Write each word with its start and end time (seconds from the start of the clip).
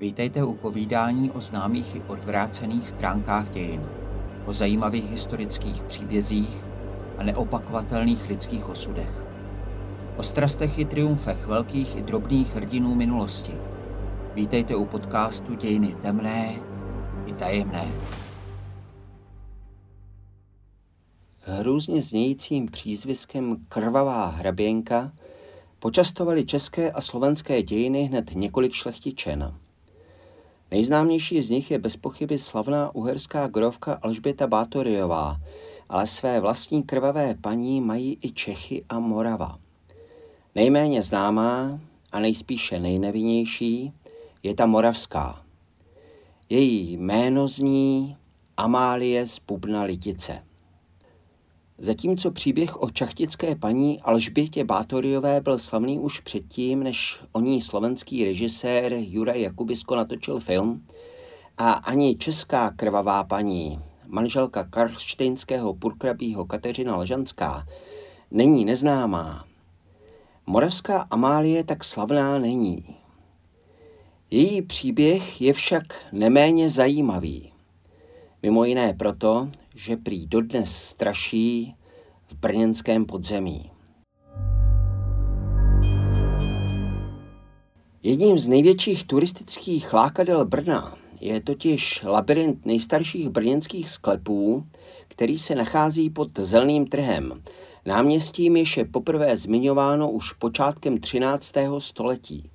Vítejte 0.00 0.44
u 0.44 0.54
povídání 0.54 1.30
o 1.30 1.40
známých 1.40 1.96
i 1.96 2.02
odvrácených 2.02 2.88
stránkách 2.88 3.50
dějin, 3.50 3.82
o 4.46 4.52
zajímavých 4.52 5.10
historických 5.10 5.82
příbězích 5.82 6.64
a 7.18 7.22
neopakovatelných 7.22 8.28
lidských 8.28 8.68
osudech. 8.68 9.26
O 10.16 10.22
strastech 10.22 10.78
i 10.78 10.84
triumfech 10.84 11.46
velkých 11.46 11.96
i 11.96 12.02
drobných 12.02 12.54
hrdinů 12.54 12.94
minulosti. 12.94 13.52
Vítejte 14.34 14.76
u 14.76 14.84
podcastu 14.84 15.54
Dějiny 15.54 15.94
temné 15.94 16.54
i 17.26 17.32
tajemné. 17.32 17.92
Hrůzně 21.40 22.02
znějícím 22.02 22.66
přízviskem 22.66 23.56
Krvavá 23.68 24.26
hraběnka 24.26 25.12
počastovali 25.78 26.44
české 26.44 26.90
a 26.90 27.00
slovenské 27.00 27.62
dějiny 27.62 28.04
hned 28.04 28.34
několik 28.34 28.72
šlechtičen. 28.72 29.54
Nejznámější 30.70 31.42
z 31.42 31.50
nich 31.50 31.70
je 31.70 31.78
bez 31.78 31.96
pochyby 31.96 32.38
slavná 32.38 32.94
uherská 32.94 33.46
grovka 33.46 33.98
Alžběta 34.02 34.46
Bátoriová, 34.46 35.36
ale 35.88 36.06
své 36.06 36.40
vlastní 36.40 36.82
krvavé 36.82 37.34
paní 37.40 37.80
mají 37.80 38.18
i 38.22 38.32
Čechy 38.32 38.84
a 38.88 38.98
Morava. 38.98 39.58
Nejméně 40.54 41.02
známá 41.02 41.80
a 42.12 42.20
nejspíše 42.20 42.80
nejnevinnější 42.80 43.92
je 44.42 44.54
ta 44.54 44.66
moravská. 44.66 45.42
Její 46.48 46.96
jméno 46.96 47.48
zní 47.48 48.16
Amálie 48.56 49.26
z 49.26 49.38
Bubna 49.48 49.82
Litice. 49.82 50.49
Zatímco 51.82 52.30
příběh 52.30 52.82
o 52.82 52.90
čachtické 52.90 53.54
paní 53.54 54.00
Alžbětě 54.00 54.64
Bátoriové 54.64 55.40
byl 55.40 55.58
slavný 55.58 55.98
už 55.98 56.20
předtím, 56.20 56.82
než 56.82 57.20
o 57.32 57.40
ní 57.40 57.60
slovenský 57.60 58.24
režisér 58.24 58.92
Juraj 58.92 59.42
Jakubisko 59.42 59.96
natočil 59.96 60.40
film, 60.40 60.86
a 61.58 61.72
ani 61.72 62.16
česká 62.16 62.70
krvavá 62.70 63.24
paní, 63.24 63.80
manželka 64.06 64.64
karlštejnského 64.64 65.74
purkrabího 65.74 66.44
Kateřina 66.44 66.96
Ležanská, 66.96 67.66
není 68.30 68.64
neznámá. 68.64 69.44
Moravská 70.46 71.06
Amálie 71.10 71.64
tak 71.64 71.84
slavná 71.84 72.38
není. 72.38 72.84
Její 74.30 74.62
příběh 74.62 75.40
je 75.40 75.52
však 75.52 75.82
neméně 76.12 76.68
zajímavý. 76.68 77.52
Mimo 78.42 78.64
jiné 78.64 78.94
proto, 78.94 79.48
že 79.74 79.96
prý 79.96 80.26
dodnes 80.26 80.76
straší 80.76 81.74
v 82.30 82.34
brněnském 82.34 83.04
podzemí. 83.04 83.70
Jedním 88.02 88.38
z 88.38 88.48
největších 88.48 89.04
turistických 89.04 89.92
lákadel 89.92 90.44
Brna 90.44 90.94
je 91.20 91.40
totiž 91.40 92.02
labirint 92.02 92.66
nejstarších 92.66 93.28
brněnských 93.28 93.88
sklepů, 93.88 94.66
který 95.08 95.38
se 95.38 95.54
nachází 95.54 96.10
pod 96.10 96.38
Zelným 96.38 96.86
trhem, 96.86 97.42
náměstím 97.86 98.56
jež 98.56 98.76
je 98.76 98.84
poprvé 98.84 99.36
zmiňováno 99.36 100.10
už 100.10 100.32
počátkem 100.32 100.98
13. 100.98 101.52
století. 101.78 102.50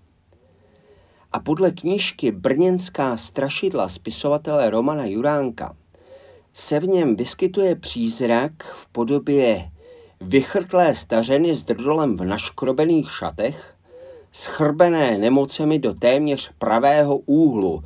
A 1.32 1.40
podle 1.40 1.72
knižky 1.72 2.32
Brněnská 2.32 3.18
strašidla 3.18 3.90
spisovatele 3.90 4.70
Romana 4.70 5.06
Juránka 5.06 5.76
se 6.58 6.80
v 6.80 6.88
něm 6.88 7.16
vyskytuje 7.16 7.76
přízrak 7.76 8.52
v 8.64 8.88
podobě 8.88 9.72
vychrtlé 10.22 10.96
stařeny 10.96 11.56
s 11.56 11.64
drdolem 11.64 12.18
v 12.18 12.26
naškrobených 12.26 13.12
šatech, 13.12 13.76
schrbené 14.32 15.18
nemocemi 15.18 15.80
do 15.80 15.94
téměř 15.94 16.52
pravého 16.58 17.18
úhlu, 17.18 17.84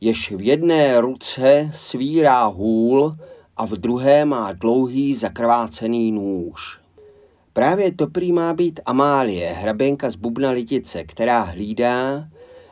jež 0.00 0.32
v 0.32 0.40
jedné 0.40 1.00
ruce 1.00 1.70
svírá 1.74 2.44
hůl 2.44 3.16
a 3.56 3.66
v 3.66 3.70
druhé 3.70 4.24
má 4.24 4.52
dlouhý 4.52 5.14
zakrvácený 5.14 6.12
nůž. 6.12 6.78
Právě 7.52 7.92
to 7.92 8.06
prý 8.06 8.32
má 8.32 8.54
být 8.54 8.80
Amálie, 8.86 9.52
hraběnka 9.52 10.10
z 10.10 10.16
Bubna 10.16 10.50
Litice, 10.50 11.04
která 11.04 11.40
hlídá, 11.40 12.28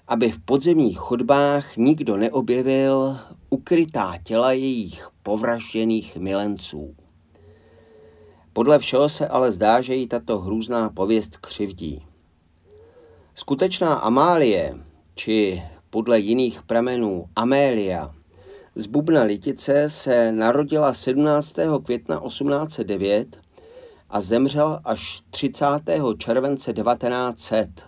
aby 0.08 0.30
v 0.30 0.38
podzemních 0.44 0.98
chodbách 0.98 1.76
nikdo 1.76 2.16
neobjevil 2.16 3.16
ukrytá 3.50 4.14
těla 4.24 4.52
jejich 4.52 5.08
povražděných 5.22 6.16
milenců. 6.16 6.94
Podle 8.52 8.78
všeho 8.78 9.08
se 9.08 9.28
ale 9.28 9.52
zdá, 9.52 9.80
že 9.80 9.94
jí 9.94 10.08
tato 10.08 10.38
hrůzná 10.38 10.90
pověst 10.90 11.36
křivdí. 11.36 12.06
Skutečná 13.34 13.94
Amálie, 13.94 14.74
či 15.14 15.62
podle 15.90 16.20
jiných 16.20 16.62
pramenů 16.62 17.26
Amélia, 17.36 18.14
z 18.74 18.86
Bubna 18.86 19.22
Litice 19.22 19.90
se 19.90 20.32
narodila 20.32 20.94
17. 20.94 21.56
května 21.84 22.20
1809 22.26 23.40
a 24.10 24.20
zemřela 24.20 24.80
až 24.84 25.20
30. 25.30 25.66
července 26.18 26.72
1900, 26.72 27.86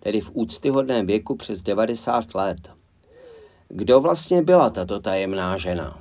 tedy 0.00 0.20
v 0.20 0.30
úctyhodném 0.34 1.06
věku 1.06 1.36
přes 1.36 1.62
90 1.62 2.34
let. 2.34 2.75
Kdo 3.68 4.00
vlastně 4.00 4.42
byla 4.42 4.70
tato 4.70 5.00
tajemná 5.00 5.58
žena? 5.58 5.98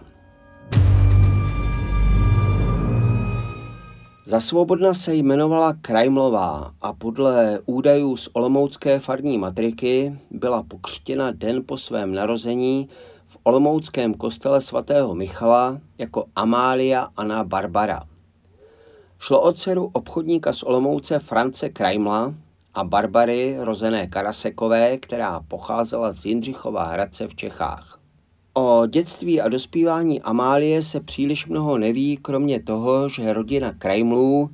Za 4.26 4.40
svobodna 4.40 4.94
se 4.94 5.16
jmenovala 5.16 5.74
Krajmlová 5.82 6.72
a 6.82 6.94
podle 6.94 7.60
údajů 7.66 8.18
z 8.18 8.30
Olomoucké 8.34 9.00
farní 9.00 9.38
matriky 9.38 10.20
byla 10.32 10.64
pokřtěna 10.64 11.32
den 11.32 11.64
po 11.66 11.78
svém 11.78 12.14
narození 12.14 12.90
v 13.28 13.38
Olomouckém 13.44 14.14
kostele 14.14 14.62
svatého 14.62 15.16
Michala 15.16 15.80
jako 15.98 16.26
Amália 16.36 17.08
Anna 17.18 17.44
Barbara. 17.44 18.04
Šlo 19.20 19.42
o 19.42 19.54
dceru 19.54 19.90
obchodníka 19.94 20.54
z 20.54 20.64
Olomouce 20.64 21.20
France 21.20 21.70
Krajmla 21.70 22.34
a 22.76 22.84
Barbary 22.84 23.56
rozené 23.60 24.08
Karasekové, 24.08 24.98
která 24.98 25.40
pocházela 25.48 26.14
z 26.14 26.26
Jindřichova 26.26 26.84
Hradce 26.84 27.28
v 27.28 27.36
Čechách. 27.36 28.00
O 28.54 28.86
dětství 28.88 29.42
a 29.42 29.48
dospívání 29.48 30.22
Amálie 30.22 30.82
se 30.82 31.00
příliš 31.00 31.48
mnoho 31.48 31.78
neví, 31.78 32.18
kromě 32.18 32.64
toho, 32.64 33.10
že 33.10 33.34
rodina 33.34 33.74
Krajmlů 33.74 34.50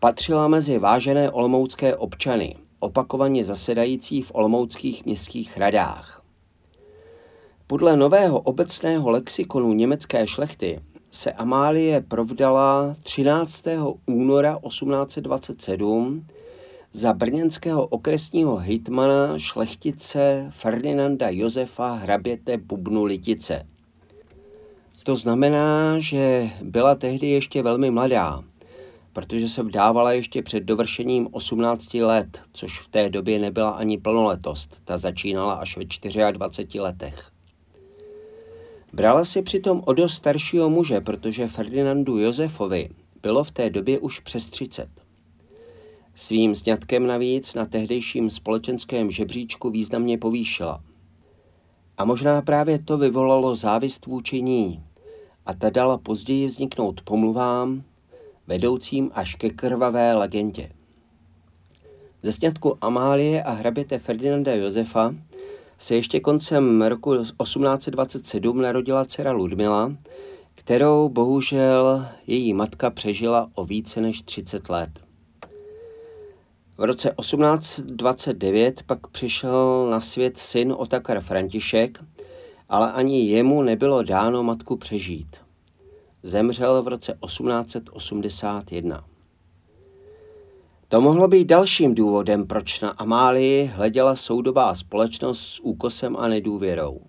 patřila 0.00 0.48
mezi 0.48 0.78
vážené 0.78 1.30
olomoucké 1.30 1.96
občany, 1.96 2.56
opakovaně 2.80 3.44
zasedající 3.44 4.22
v 4.22 4.30
olomouckých 4.34 5.04
městských 5.04 5.58
radách. 5.58 6.22
Podle 7.66 7.96
nového 7.96 8.40
obecného 8.40 9.10
lexikonu 9.10 9.72
německé 9.72 10.26
šlechty 10.26 10.80
se 11.10 11.32
Amálie 11.32 12.00
provdala 12.00 12.96
13. 13.02 13.64
února 14.06 14.58
1827 14.68 16.26
za 16.92 17.12
brněnského 17.12 17.86
okresního 17.86 18.56
hejtmana 18.56 19.38
šlechtice 19.38 20.46
Ferdinanda 20.50 21.26
Josefa 21.30 21.94
hraběte 21.94 22.58
Bubnu 22.58 23.04
Litice. 23.04 23.66
To 25.02 25.16
znamená, 25.16 25.98
že 26.00 26.50
byla 26.62 26.94
tehdy 26.94 27.26
ještě 27.26 27.62
velmi 27.62 27.90
mladá, 27.90 28.42
protože 29.12 29.48
se 29.48 29.62
vdávala 29.62 30.12
ještě 30.12 30.42
před 30.42 30.60
dovršením 30.60 31.28
18 31.30 31.94
let, 31.94 32.40
což 32.52 32.80
v 32.80 32.88
té 32.88 33.10
době 33.10 33.38
nebyla 33.38 33.70
ani 33.70 33.98
plnoletost, 33.98 34.80
ta 34.84 34.98
začínala 34.98 35.54
až 35.54 35.76
ve 35.76 35.84
24 36.32 36.80
letech. 36.80 37.30
Brala 38.92 39.24
si 39.24 39.42
přitom 39.42 39.82
o 39.86 39.92
dost 39.92 40.14
staršího 40.14 40.70
muže, 40.70 41.00
protože 41.00 41.48
Ferdinandu 41.48 42.18
Josefovi 42.18 42.88
bylo 43.22 43.44
v 43.44 43.50
té 43.50 43.70
době 43.70 43.98
už 43.98 44.20
přes 44.20 44.46
30. 44.46 44.88
Svým 46.14 46.56
sňatkem 46.56 47.06
navíc 47.06 47.54
na 47.54 47.66
tehdejším 47.66 48.30
společenském 48.30 49.10
žebříčku 49.10 49.70
významně 49.70 50.18
povýšila. 50.18 50.82
A 51.98 52.04
možná 52.04 52.42
právě 52.42 52.78
to 52.78 52.98
vyvolalo 52.98 53.56
závist 53.56 54.06
vůči 54.06 54.42
ní 54.42 54.82
a 55.46 55.54
ta 55.54 55.70
dala 55.70 55.98
později 55.98 56.46
vzniknout 56.46 57.00
pomluvám, 57.00 57.82
vedoucím 58.46 59.10
až 59.14 59.34
ke 59.34 59.50
krvavé 59.50 60.14
legendě. 60.14 60.72
Ze 62.22 62.32
sňatku 62.32 62.78
Amálie 62.80 63.42
a 63.42 63.50
hraběte 63.50 63.98
Ferdinanda 63.98 64.54
Josefa 64.54 65.14
se 65.78 65.94
ještě 65.94 66.20
koncem 66.20 66.82
roku 66.82 67.16
1827 67.16 68.60
narodila 68.60 69.04
dcera 69.04 69.32
Ludmila, 69.32 69.96
kterou 70.54 71.08
bohužel 71.08 72.06
její 72.26 72.54
matka 72.54 72.90
přežila 72.90 73.50
o 73.54 73.64
více 73.64 74.00
než 74.00 74.22
30 74.22 74.68
let. 74.68 75.11
V 76.78 76.84
roce 76.84 77.14
1829 77.20 78.82
pak 78.82 79.06
přišel 79.06 79.88
na 79.90 80.00
svět 80.00 80.38
syn 80.38 80.74
Otakar 80.78 81.20
František, 81.20 82.04
ale 82.68 82.92
ani 82.92 83.30
jemu 83.30 83.62
nebylo 83.62 84.02
dáno 84.02 84.42
matku 84.42 84.76
přežít. 84.76 85.36
Zemřel 86.22 86.82
v 86.82 86.88
roce 86.88 87.18
1881. 87.26 89.04
To 90.88 91.00
mohlo 91.00 91.28
být 91.28 91.44
dalším 91.44 91.94
důvodem, 91.94 92.46
proč 92.46 92.80
na 92.80 92.90
Amálii 92.90 93.66
hleděla 93.66 94.16
soudobá 94.16 94.74
společnost 94.74 95.40
s 95.40 95.60
úkosem 95.60 96.16
a 96.16 96.28
nedůvěrou. 96.28 97.00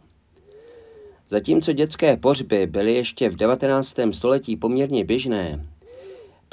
Zatímco 1.30 1.74
dětské 1.74 2.18
pořby 2.18 2.68
byly 2.68 2.94
ještě 2.94 3.30
v 3.30 3.36
19. 3.36 3.96
století 4.12 4.58
poměrně 4.58 5.06
běžné, 5.06 5.68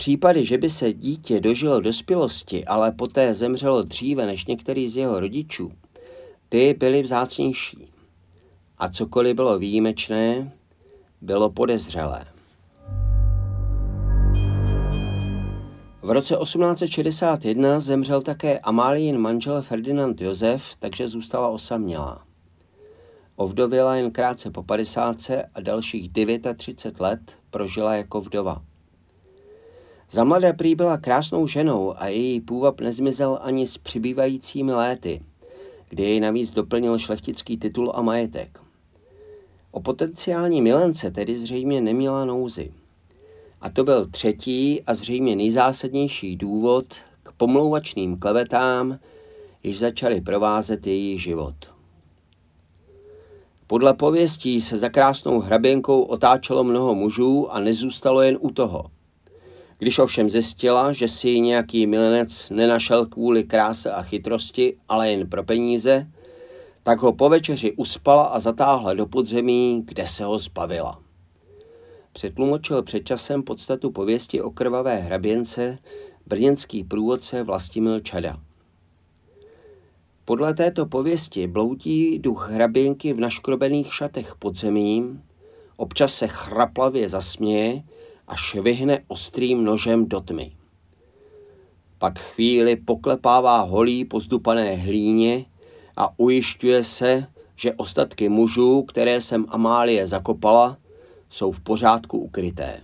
případy, 0.01 0.45
že 0.45 0.59
by 0.59 0.71
se 0.71 0.93
dítě 0.93 1.41
dožilo 1.41 1.81
dospělosti, 1.81 2.65
ale 2.65 2.93
poté 2.93 3.35
zemřelo 3.35 3.83
dříve 3.83 4.27
než 4.27 4.47
některý 4.47 4.89
z 4.89 4.97
jeho 4.97 5.21
rodičů, 5.21 5.73
ty 6.49 6.75
byly 6.79 7.03
vzácnější. 7.03 7.93
A 8.79 8.89
cokoliv 8.89 9.37
bylo 9.37 9.59
výjimečné, 9.59 10.53
bylo 11.21 11.51
podezřelé. 11.51 12.25
V 16.03 16.11
roce 16.11 16.37
1861 16.43 17.81
zemřel 17.81 18.23
také 18.23 18.59
Amálín 18.59 19.19
manžel 19.19 19.63
Ferdinand 19.63 20.21
Josef, 20.21 20.77
takže 20.79 21.09
zůstala 21.09 21.49
osamělá. 21.49 22.25
Ovdověla 23.37 23.97
jen 23.97 24.11
krátce 24.11 24.51
po 24.51 24.63
50 24.63 25.17
a 25.55 25.61
dalších 25.61 26.11
39 26.57 27.01
let 27.01 27.37
prožila 27.51 27.95
jako 27.95 28.21
vdova. 28.21 28.70
Za 30.13 30.25
mladé 30.25 30.53
prý 30.53 30.75
byla 30.75 30.99
krásnou 30.99 31.47
ženou 31.47 31.95
a 31.97 32.09
její 32.09 32.41
půvab 32.41 32.81
nezmizel 32.81 33.39
ani 33.43 33.67
s 33.67 33.79
přibývajícími 33.79 34.73
léty, 34.73 35.23
kdy 35.89 36.03
jej 36.03 36.21
navíc 36.21 36.51
doplnil 36.51 36.99
šlechtický 36.99 37.57
titul 37.57 37.93
a 37.95 38.03
majetek. 38.03 38.61
O 39.71 39.81
potenciální 39.81 40.63
milence 40.63 41.11
tedy 41.11 41.37
zřejmě 41.37 41.81
neměla 41.81 42.25
nouzy. 42.25 42.73
A 43.61 43.71
to 43.71 43.85
byl 43.85 44.07
třetí 44.07 44.83
a 44.83 44.95
zřejmě 44.95 45.37
nejzásadnější 45.37 46.37
důvod 46.37 46.87
k 47.23 47.33
pomlouvačným 47.33 48.19
klevetám, 48.19 48.99
již 49.63 49.79
začaly 49.79 50.21
provázet 50.21 50.87
její 50.87 51.19
život. 51.19 51.55
Podle 53.67 53.95
pověstí 53.95 54.61
se 54.61 54.79
za 54.79 54.89
krásnou 54.89 55.41
hraběnkou 55.41 56.03
otáčelo 56.03 56.65
mnoho 56.65 56.95
mužů 56.95 57.53
a 57.53 57.61
nezůstalo 57.61 58.23
jen 58.23 58.39
u 58.41 58.51
toho. 58.51 58.85
Když 59.81 59.99
ovšem 59.99 60.31
zjistila, 60.31 60.93
že 60.93 61.09
si 61.09 61.29
ji 61.29 61.41
nějaký 61.41 61.87
milenec 61.87 62.51
nenašel 62.51 63.07
kvůli 63.07 63.45
kráse 63.45 63.93
a 63.93 64.03
chytrosti, 64.03 64.77
ale 64.89 65.11
jen 65.11 65.29
pro 65.29 65.45
peníze, 65.45 66.07
tak 66.83 67.03
ho 67.03 67.13
po 67.13 67.29
večeři 67.29 67.73
uspala 67.73 68.25
a 68.25 68.39
zatáhla 68.39 68.95
do 68.95 69.07
podzemí, 69.07 69.83
kde 69.85 70.07
se 70.07 70.25
ho 70.25 70.39
zbavila. 70.39 71.01
Přetlumočil 72.13 72.83
před 72.83 73.05
časem 73.05 73.43
podstatu 73.43 73.91
pověsti 73.91 74.43
o 74.43 74.51
krvavé 74.51 74.97
hraběnce 74.97 75.79
brněnský 76.27 76.85
průvodce 76.85 77.43
Vlastimil 77.43 78.01
Čada. 78.01 78.41
Podle 80.25 80.55
této 80.55 80.87
pověsti 80.87 81.47
bloudí 81.47 82.19
duch 82.19 82.51
hraběnky 82.51 83.13
v 83.13 83.21
naškrobených 83.21 83.95
šatech 83.95 84.35
podzemím, 84.39 85.23
občas 85.77 86.15
se 86.15 86.27
chraplavě 86.29 87.09
zasměje 87.09 87.83
a 88.31 88.37
švihne 88.37 89.03
ostrým 89.11 89.65
nožem 89.65 90.07
do 90.07 90.21
tmy. 90.21 90.55
Pak 91.99 92.19
chvíli 92.19 92.77
poklepává 92.77 93.61
holí 93.61 94.05
po 94.05 94.21
zdupané 94.21 94.75
hlíně 94.75 95.45
a 95.97 96.15
ujišťuje 96.17 96.85
se, 96.85 97.27
že 97.57 97.75
ostatky 97.75 98.29
mužů, 98.29 98.83
které 98.83 99.21
jsem 99.21 99.47
Amálie 99.49 100.07
zakopala, 100.07 100.79
jsou 101.29 101.53
v 101.53 101.61
pořádku 101.61 102.19
ukryté. 102.19 102.81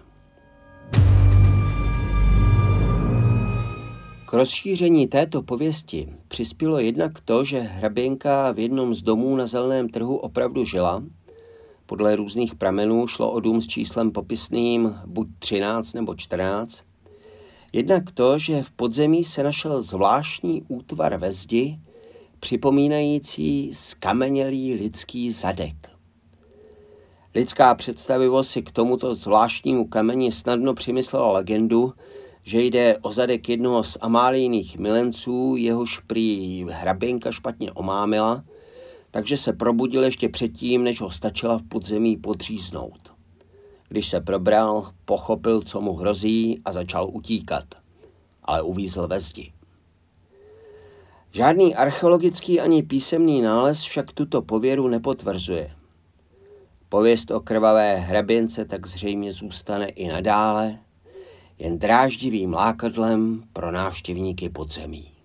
K 4.26 4.32
rozšíření 4.32 5.06
této 5.06 5.42
pověsti 5.42 6.08
přispělo 6.28 6.78
jednak 6.78 7.20
to, 7.20 7.44
že 7.44 7.60
hraběnka 7.60 8.52
v 8.52 8.58
jednom 8.58 8.94
z 8.94 9.02
domů 9.02 9.36
na 9.36 9.46
zeleném 9.46 9.88
trhu 9.88 10.16
opravdu 10.16 10.64
žila. 10.64 11.02
Podle 11.86 12.16
různých 12.16 12.54
pramenů 12.54 13.06
šlo 13.06 13.30
o 13.30 13.40
dům 13.40 13.62
s 13.62 13.66
číslem 13.66 14.10
popisným 14.10 14.94
buď 15.06 15.28
13 15.38 15.92
nebo 15.92 16.14
14. 16.14 16.84
Jednak 17.72 18.10
to, 18.10 18.38
že 18.38 18.62
v 18.62 18.70
podzemí 18.70 19.24
se 19.24 19.42
našel 19.42 19.80
zvláštní 19.80 20.62
útvar 20.68 21.16
ve 21.16 21.32
zdi, 21.32 21.78
připomínající 22.40 23.70
skamenělý 23.74 24.74
lidský 24.74 25.30
zadek. 25.30 25.90
Lidská 27.34 27.74
představivost 27.74 28.50
si 28.50 28.62
k 28.62 28.70
tomuto 28.70 29.14
zvláštnímu 29.14 29.84
kameni 29.84 30.32
snadno 30.32 30.74
přimyslela 30.74 31.32
legendu, 31.32 31.92
že 32.42 32.62
jde 32.62 32.98
o 33.02 33.12
zadek 33.12 33.48
jednoho 33.48 33.82
z 33.82 33.98
amálijných 34.00 34.78
milenců, 34.78 35.56
jehož 35.58 35.98
prý 35.98 36.66
hraběnka 36.70 37.32
špatně 37.32 37.72
omámila, 37.72 38.44
takže 39.16 39.36
se 39.36 39.52
probudil 39.52 40.04
ještě 40.04 40.28
předtím, 40.28 40.84
než 40.84 41.00
ho 41.00 41.10
stačila 41.10 41.58
v 41.58 41.62
podzemí 41.62 42.16
podříznout. 42.16 43.12
Když 43.88 44.08
se 44.08 44.20
probral, 44.20 44.90
pochopil, 45.04 45.62
co 45.62 45.80
mu 45.80 45.92
hrozí 45.92 46.60
a 46.64 46.72
začal 46.72 47.08
utíkat, 47.12 47.64
ale 48.42 48.62
uvízl 48.62 49.08
ve 49.08 49.20
zdi. 49.20 49.52
Žádný 51.32 51.74
archeologický 51.74 52.60
ani 52.60 52.82
písemný 52.82 53.42
nález 53.42 53.82
však 53.82 54.12
tuto 54.12 54.42
pověru 54.42 54.88
nepotvrzuje. 54.88 55.70
Pověst 56.88 57.30
o 57.30 57.40
krvavé 57.40 57.96
hraběnce 57.96 58.64
tak 58.64 58.86
zřejmě 58.86 59.32
zůstane 59.32 59.88
i 59.88 60.08
nadále, 60.08 60.78
jen 61.58 61.78
dráždivým 61.78 62.52
lákadlem 62.52 63.42
pro 63.52 63.70
návštěvníky 63.70 64.48
podzemí. 64.48 65.15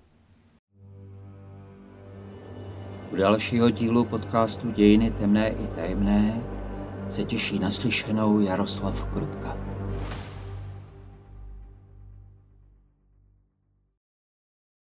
U 3.12 3.16
dalšího 3.16 3.69
dílu 3.69 4.06
podcastu 4.06 4.72
Dějiny 4.72 5.12
temné 5.12 5.50
i 5.50 5.68
tajemné 5.75 6.44
se 7.10 7.24
těší 7.24 7.60
naslyšenou 7.60 8.40
Jaroslav 8.40 9.06
Krutka. 9.06 9.71